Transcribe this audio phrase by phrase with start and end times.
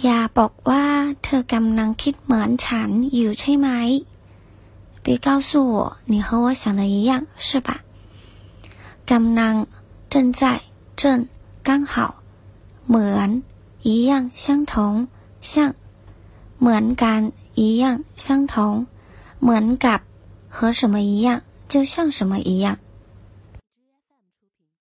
[0.00, 0.84] อย่าบอกว่า
[1.22, 3.68] เธอกำลังคิดเหมือนฉันอยู่ใช่ไหม
[5.04, 5.76] 别告诉我
[6.10, 7.12] 你和我想的一样
[7.46, 7.68] 是吧
[9.10, 9.54] กำลัง
[10.12, 10.42] 正在
[11.00, 11.02] 正
[11.68, 11.94] 刚好
[12.88, 13.28] เหมือน
[13.88, 15.08] 一样相同
[15.50, 15.52] 像
[16.60, 17.20] เหมือนกัน
[17.60, 17.84] 一样
[18.24, 18.86] 相同
[19.42, 20.00] เหมือนกับ
[20.54, 22.78] 和什么一样就像什么一样